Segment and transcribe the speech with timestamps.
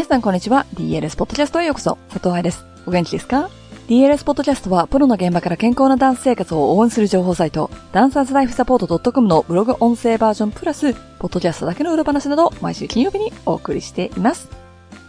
[0.00, 0.64] 皆さんこんにちは。
[0.76, 1.98] DLS ポッドキャストへようこそ。
[2.08, 2.64] 佐藤愛です。
[2.86, 3.50] お元気ですか
[3.86, 14.48] ？DLS ポッドキャストは、プロの現場から健康なダンス生活を応援する情報サイト、ダンサーズライフサポート .com のブログ音声バージョンプラス、ポッドキャストだけの裏話など、毎週金曜日にお送りしています。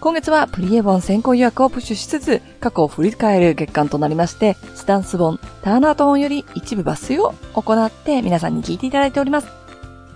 [0.02, 9.48] 今月はプリエボン先行予約をプッシュしつつ、過去を振り返る月間となりまして、スタンス本、ターナート本より一部抜粋を行って皆さんに聞いていただいております。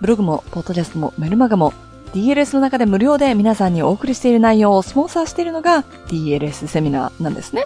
[0.01, 1.71] ブログも、ポッドキャストも、メルマガも、
[2.15, 7.65] DLS の中で無料で皆さんにお送りしている内容をスポンサーしているのが DLS セミナーなんですね。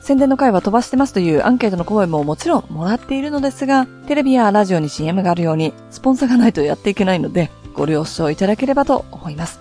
[0.00, 9.60] 宣伝の回は飛ばしてますというアンケートの声ももちろんもらっているのですが、テレビやラジオに CM があるように、スポンサーがないとやっていけないので、ご了承いただければと思います。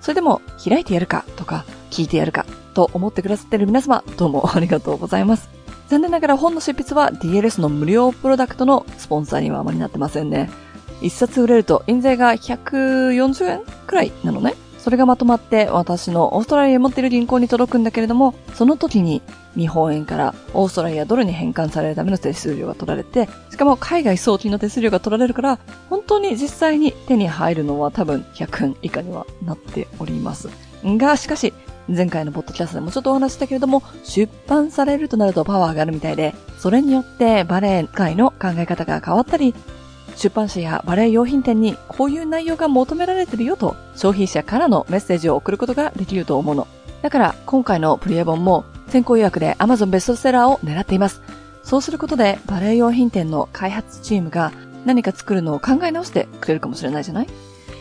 [0.00, 5.48] それでも、開いてやるかとか、聞いてやるかと思ってくださっている皆様、どうもありがとうございます。
[5.88, 10.50] 残念ながら本の執筆は DLS の無料プロダクトのスポンサーにはあまりなってませんね。
[11.02, 14.54] 一冊売れると印税が140円くらいなのね。
[14.78, 19.20] それがまとまって私のオーストラリア持っている銀行に届くんだけれども、その時に
[19.56, 25.58] 日本円からオーストラリアドルに変換されるための手数料が取られて、しかも海外送金の手数料が取られるから、
[25.90, 30.48] 本当に実際に手に入るのは多分100円以下にはなっております。
[30.84, 31.52] が、しかし、
[31.88, 39.52] 前回のポッドキャストでもちょっとお話したけれども、出版されるとなるとパワーがあるみたいで、それによってバレエ界の考え方が変わったり、
[40.16, 46.66] 出版社やバレエ用品店にこういう内容が求められてるよと消費者からのメッセージを送ることができると思うの。
[47.02, 51.20] だから今回のプリエボンも先行予約で Amazon ベストセラーを狙っています。
[51.62, 54.52] そうすることでバレエ用品店の開発チームが
[54.84, 57.28] 何か作るのを考え直してくれるかもしれないじゃない？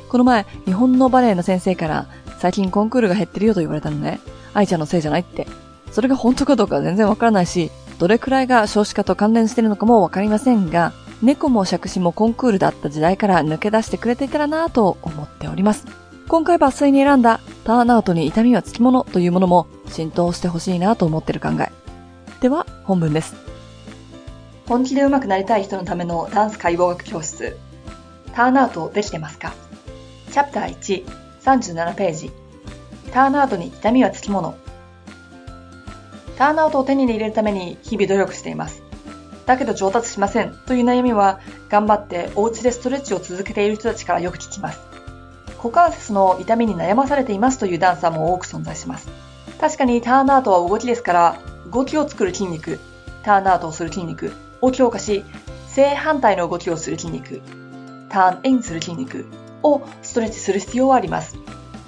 [0.09, 2.07] この前、日本のバレエの先生から
[2.39, 4.19] 最近コンクールが減ってるよと言われたのね。
[4.53, 5.47] 愛ちゃんのせいじゃないって。
[5.91, 15.85] それが本当かどうか全然わからないし、どれくらいが少子化と関連してるのかもわかりませんが、猫も杓子もコンクールだった時代から抜け出してくれていたらなぁと思っております。
[16.27, 21.71] 今回抜粋に選んだターンアウトに痛みはつきものというものも浸透してほしいなと思ってる考え。
[22.41, 23.35] では、本文です。
[24.67, 27.57] 本気で上手くなりたい人のためのダンス解剖学教室。
[28.33, 29.53] ターンアウトできてますか？
[30.31, 31.05] チャプター1、
[31.43, 32.31] 37ページ。
[33.11, 34.55] ターンアウトに痛みはつきもの。
[36.37, 38.81] ターンアウトを手に入れるために日々努力しています。
[39.45, 41.39] だけど上達しませんという悩みは、
[41.69, 44.79] 頑張ってお家でストレッチを続けている人たちからよく聞きます。
[45.57, 49.07] 股関節の痛みに悩まされていますというダンサーも多く存在します。
[49.59, 51.39] 確かにターンアウトは動きですから、
[51.71, 52.79] 動きを作る筋肉、
[53.23, 55.23] ターンアウトをする筋肉を強化し、
[55.67, 57.41] 正反対の動きをする筋肉、
[58.09, 59.25] ターンインする筋肉
[59.61, 61.37] をストレッチする必要はあります。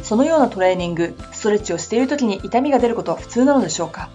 [0.03, 4.09] そのようなトレーニング、ストレッチをしている時に痛みが出ることは普通なのでしょうか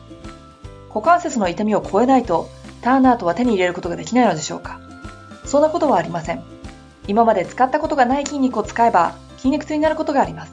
[0.88, 2.48] 股関節の痛みを超えないと
[2.82, 4.80] ターンアウトは手に入れることができないのでしょうか？
[5.44, 6.42] そんなことはありません。
[7.08, 10.52] 今まで使ったことがない筋肉を使えば筋肉痛になることがあります。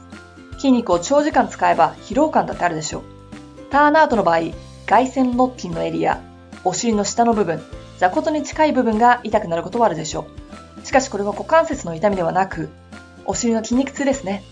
[0.56, 3.02] 筋肉を長時間使えば疲労感だってあるでしょう。
[3.70, 4.40] ターンアウトの場合、
[4.86, 6.20] 外旋肋筋のエリア、
[6.64, 7.62] お尻の下の部分、
[7.98, 10.26] 座骨に近い部分が痛くなることはあるでしょ
[10.82, 10.86] う。
[10.86, 12.68] しかしこれは股関節の痛みではなく、
[13.26, 14.42] お尻の筋肉痛ですね。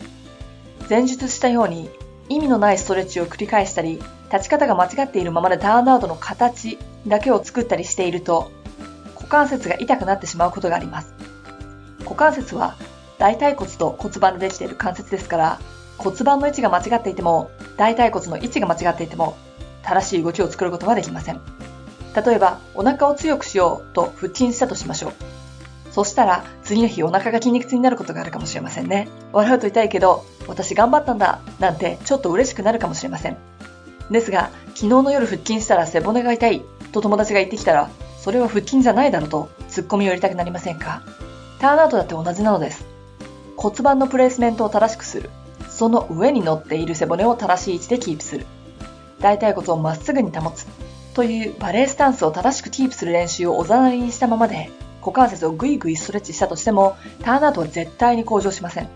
[0.88, 1.90] 前述したように、
[2.28, 4.00] 意味のないストレッチを繰り返したり、
[4.32, 6.78] 立ち方が間違っているままでターンアウトの形
[7.08, 8.50] だけを作ったりしていると、
[9.14, 11.14] 股関節が痛くなってしまうことがあります。
[12.00, 12.76] 股関節は
[13.18, 15.60] 大腿骨と骨盤でできている関節ですから、
[15.98, 19.36] 骨盤の位置が間違っていても、大腿骨の位置が間違っていても、
[19.82, 21.40] 正しい動きを作ることはできません。
[22.14, 25.12] 例えば、お腹を強くしようと腹筋したとしましょう。
[25.90, 29.08] そしたら、次の日お腹が筋肉痛になることがあるかもしれませんね。
[29.32, 33.36] 笑うと痛いけど、私頑張ったんだ、なんてちょっと嬉しくなるかもしれません。
[34.10, 41.02] ですが、昨日の夜腹筋したら背骨が痛いと友達が言ってきたら、それは腹筋じゃないだろうとツッコミを入れたくなりませんか？
[41.60, 42.84] ターンアウトだって同じなのです。
[43.56, 45.30] 骨盤のプレイスメントを正しくする。
[45.68, 48.46] その上に乗っている背骨を正しい位置でキープする。
[49.20, 50.66] 大腿骨をまっすぐに保つ。
[51.14, 54.70] というバレエスタンスを正しくキープする練習をおざなりにしたままで、
[55.00, 58.88] 股関節をぐいぐいストレッチしたとしても、ターンアウトは絶対に向上しません。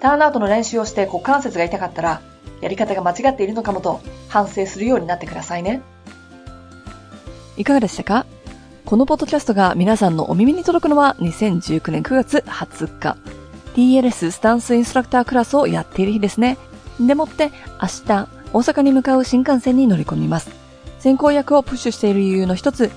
[0.00, 2.20] ターンアウトの練習をして股関節が痛かったら、
[2.60, 5.80] やり方が間違っているのかもと反省するようになってくださいね。
[7.56, 8.26] いかがでしたか？
[8.84, 13.16] このポッドキャストが皆さんのお耳に届くのは2019年9月20日。
[13.74, 16.58] DLS スタンスインストラクタークラスをやっている日ですね。
[17.00, 20.50] でもって明日、大阪に向かう新幹線に乗り込みます。
[20.98, 22.90] 先行役をプッシュしている理由の一つ、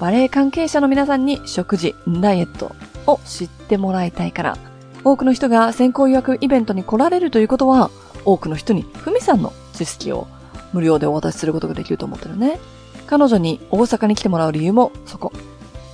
[0.00, 2.74] バレエ関係者の皆さんに食事、ダイエット
[3.06, 4.58] を知ってもらいたいから、
[5.04, 7.90] 多くの人が先行予約イベントに来られるということは、
[8.24, 10.28] 多くの人にふみさんの知識を
[10.72, 12.58] 無料でお渡しすることができると思ってるね。
[13.06, 15.32] 彼女に大阪に来てもらう理由もそこ。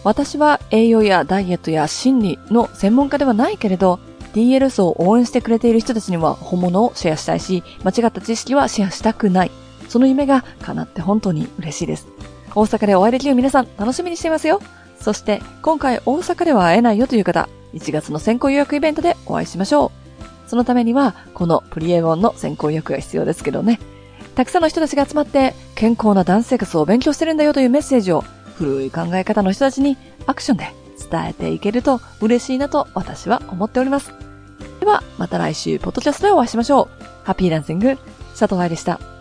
[0.05, 4.00] 私は栄養やダイエットや心理の専門家ではないけれど、
[4.34, 9.50] DLS を応援してくれている人たちには本物をシェアしたいし、間違った知識はシェアしたくない。
[9.88, 12.06] その夢が叶って本当に嬉しいです。
[12.55, 14.60] 大阪でお会いできる皆さん楽しみにしていますよ。
[15.00, 20.49] そして今回大阪では会えないよという方、1月の先行予約イベントでお会いしましょう。
[20.49, 23.78] そのためにはこのプリエゴンの先行予約が必要ですけどね。
[24.34, 28.25] たくさんの人たちが集まって健康なダンス生活を勉強してるんだよというメッセージを
[28.57, 29.97] 古い考え方の人たちに
[30.27, 30.75] アクションで
[31.09, 34.13] 伝えていけると嬉しいなと私は思っております。
[34.81, 37.05] ではまた来週ポッドキャストでお会いしましょう。
[37.23, 37.97] ハッピーダンシング、
[38.37, 39.18] 佐藤愛でした。